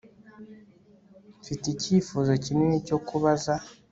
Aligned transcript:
Mfite 1.41 1.65
icyifuzo 1.73 2.31
kinini 2.45 2.77
cyo 2.87 2.97
kubaza 3.07 3.53